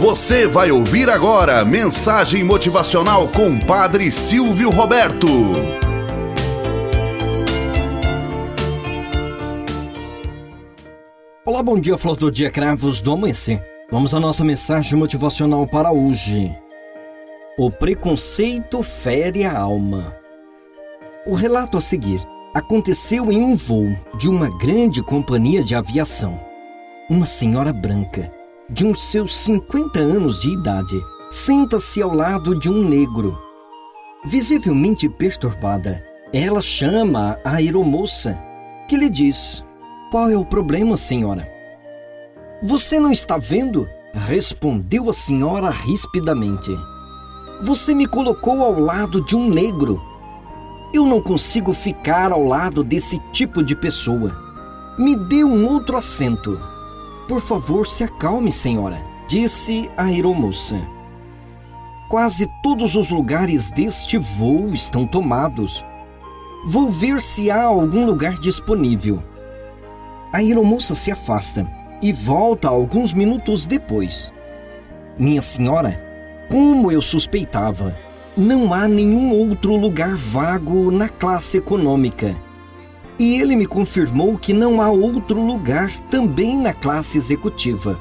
Você 0.00 0.46
vai 0.46 0.70
ouvir 0.70 1.10
agora 1.10 1.62
mensagem 1.62 2.42
motivacional 2.42 3.28
com 3.28 3.60
Padre 3.60 4.10
Silvio 4.10 4.70
Roberto. 4.70 5.26
Olá, 11.44 11.62
bom 11.62 11.78
dia, 11.78 11.98
flor 11.98 12.16
do 12.16 12.30
dia, 12.30 12.50
cravos 12.50 13.02
do 13.02 13.12
amanhecer. 13.12 13.62
Vamos 13.90 14.14
à 14.14 14.18
nossa 14.18 14.42
mensagem 14.42 14.98
motivacional 14.98 15.66
para 15.66 15.92
hoje. 15.92 16.50
O 17.58 17.70
preconceito 17.70 18.82
fere 18.82 19.44
a 19.44 19.54
alma. 19.54 20.16
O 21.26 21.34
relato 21.34 21.76
a 21.76 21.80
seguir 21.82 22.26
aconteceu 22.54 23.30
em 23.30 23.42
um 23.42 23.54
voo 23.54 23.94
de 24.16 24.30
uma 24.30 24.48
grande 24.58 25.02
companhia 25.02 25.62
de 25.62 25.74
aviação. 25.74 26.40
Uma 27.10 27.26
senhora 27.26 27.70
branca 27.70 28.39
de 28.70 28.86
uns 28.86 29.02
seus 29.02 29.36
50 29.36 29.98
anos 29.98 30.40
de 30.40 30.50
idade, 30.50 31.04
senta-se 31.28 32.00
ao 32.00 32.14
lado 32.14 32.56
de 32.56 32.70
um 32.70 32.88
negro. 32.88 33.36
Visivelmente 34.24 35.08
perturbada, 35.08 36.04
ela 36.32 36.60
chama 36.60 37.36
a 37.44 37.56
aeromoça, 37.56 38.38
que 38.88 38.96
lhe 38.96 39.10
diz: 39.10 39.64
Qual 40.10 40.30
é 40.30 40.36
o 40.36 40.44
problema, 40.44 40.96
senhora? 40.96 41.50
Você 42.62 43.00
não 43.00 43.10
está 43.10 43.38
vendo? 43.38 43.88
Respondeu 44.14 45.10
a 45.10 45.12
senhora 45.12 45.70
rispidamente. 45.70 46.70
Você 47.62 47.92
me 47.92 48.06
colocou 48.06 48.62
ao 48.62 48.78
lado 48.78 49.24
de 49.24 49.34
um 49.34 49.48
negro. 49.48 50.00
Eu 50.92 51.06
não 51.06 51.20
consigo 51.20 51.72
ficar 51.72 52.32
ao 52.32 52.44
lado 52.44 52.84
desse 52.84 53.18
tipo 53.32 53.62
de 53.62 53.74
pessoa. 53.74 54.36
Me 54.98 55.16
dê 55.16 55.42
um 55.44 55.66
outro 55.66 55.96
assento. 55.96 56.60
Por 57.30 57.40
favor, 57.40 57.86
se 57.86 58.02
acalme, 58.02 58.50
senhora, 58.50 59.00
disse 59.28 59.88
a 59.96 60.06
aeromoça. 60.06 60.84
Quase 62.08 62.50
todos 62.60 62.96
os 62.96 63.08
lugares 63.08 63.70
deste 63.70 64.18
voo 64.18 64.74
estão 64.74 65.06
tomados. 65.06 65.84
Vou 66.66 66.90
ver 66.90 67.20
se 67.20 67.48
há 67.48 67.62
algum 67.62 68.04
lugar 68.04 68.34
disponível. 68.34 69.22
A 70.32 70.38
aeromoça 70.38 70.92
se 70.92 71.12
afasta 71.12 71.64
e 72.02 72.12
volta 72.12 72.66
alguns 72.66 73.12
minutos 73.12 73.64
depois. 73.64 74.32
Minha 75.16 75.40
senhora, 75.40 76.02
como 76.50 76.90
eu 76.90 77.00
suspeitava, 77.00 77.94
não 78.36 78.74
há 78.74 78.88
nenhum 78.88 79.32
outro 79.32 79.76
lugar 79.76 80.16
vago 80.16 80.90
na 80.90 81.08
classe 81.08 81.58
econômica 81.58 82.34
e 83.20 83.38
ele 83.38 83.54
me 83.54 83.66
confirmou 83.66 84.38
que 84.38 84.54
não 84.54 84.80
há 84.80 84.88
outro 84.88 85.44
lugar 85.44 85.92
também 86.08 86.56
na 86.56 86.72
classe 86.72 87.18
executiva. 87.18 88.00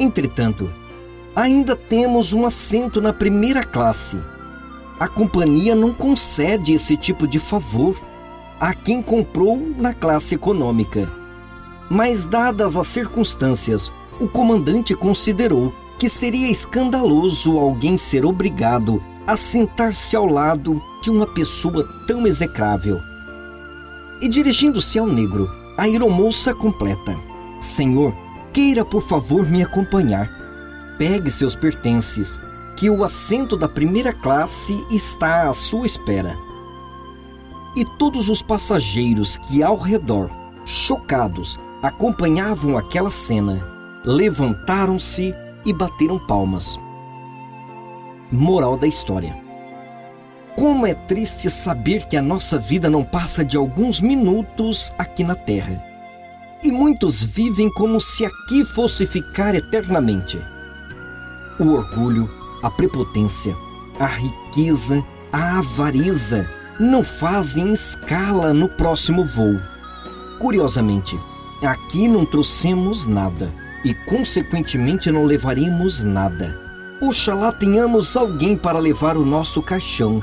Entretanto, 0.00 0.68
ainda 1.34 1.76
temos 1.76 2.32
um 2.32 2.44
assento 2.44 3.00
na 3.00 3.12
primeira 3.12 3.62
classe. 3.62 4.18
A 4.98 5.06
companhia 5.06 5.76
não 5.76 5.94
concede 5.94 6.72
esse 6.74 6.96
tipo 6.96 7.24
de 7.24 7.38
favor 7.38 7.94
a 8.58 8.74
quem 8.74 9.00
comprou 9.00 9.64
na 9.78 9.94
classe 9.94 10.34
econômica. 10.34 11.08
Mas, 11.88 12.24
dadas 12.24 12.74
as 12.76 12.88
circunstâncias, 12.88 13.92
o 14.18 14.26
comandante 14.26 14.92
considerou 14.96 15.72
que 16.00 16.08
seria 16.08 16.50
escandaloso 16.50 17.56
alguém 17.56 17.96
ser 17.96 18.26
obrigado 18.26 19.00
a 19.24 19.36
sentar-se 19.36 20.16
ao 20.16 20.26
lado 20.26 20.82
de 21.00 21.10
uma 21.10 21.28
pessoa 21.28 21.88
tão 22.08 22.26
execrável. 22.26 23.13
E 24.20 24.28
dirigindo-se 24.28 24.98
ao 24.98 25.06
negro, 25.06 25.50
a 25.76 25.82
aeromoça 25.82 26.54
completa: 26.54 27.16
Senhor, 27.60 28.14
queira 28.52 28.84
por 28.84 29.02
favor 29.02 29.48
me 29.48 29.62
acompanhar. 29.62 30.30
Pegue 30.98 31.30
seus 31.30 31.54
pertences, 31.56 32.40
que 32.76 32.88
o 32.88 33.04
assento 33.04 33.56
da 33.56 33.68
primeira 33.68 34.12
classe 34.12 34.84
está 34.90 35.48
à 35.48 35.52
sua 35.52 35.86
espera. 35.86 36.36
E 37.76 37.84
todos 37.84 38.28
os 38.28 38.40
passageiros 38.40 39.36
que 39.36 39.62
ao 39.62 39.76
redor, 39.76 40.30
chocados, 40.64 41.58
acompanhavam 41.82 42.78
aquela 42.78 43.10
cena, 43.10 43.60
levantaram-se 44.04 45.34
e 45.64 45.72
bateram 45.72 46.18
palmas. 46.18 46.78
Moral 48.30 48.76
da 48.76 48.86
história 48.86 49.43
como 50.56 50.86
é 50.86 50.94
triste 50.94 51.50
saber 51.50 52.06
que 52.06 52.16
a 52.16 52.22
nossa 52.22 52.58
vida 52.58 52.88
não 52.88 53.02
passa 53.02 53.44
de 53.44 53.56
alguns 53.56 54.00
minutos 54.00 54.92
aqui 54.96 55.24
na 55.24 55.34
Terra. 55.34 55.82
E 56.62 56.70
muitos 56.70 57.22
vivem 57.22 57.70
como 57.74 58.00
se 58.00 58.24
aqui 58.24 58.64
fosse 58.64 59.06
ficar 59.06 59.54
eternamente. 59.54 60.38
O 61.58 61.72
orgulho, 61.72 62.30
a 62.62 62.70
prepotência, 62.70 63.54
a 63.98 64.06
riqueza, 64.06 65.04
a 65.32 65.58
avareza 65.58 66.48
não 66.78 67.04
fazem 67.04 67.72
escala 67.72 68.54
no 68.54 68.68
próximo 68.68 69.24
voo. 69.24 69.58
Curiosamente, 70.38 71.18
aqui 71.62 72.08
não 72.08 72.24
trouxemos 72.24 73.06
nada 73.06 73.52
e, 73.84 73.92
consequentemente, 73.92 75.10
não 75.10 75.24
levaremos 75.24 76.02
nada. 76.02 76.58
Oxalá 77.02 77.52
tenhamos 77.52 78.16
alguém 78.16 78.56
para 78.56 78.78
levar 78.78 79.16
o 79.16 79.26
nosso 79.26 79.60
caixão 79.60 80.22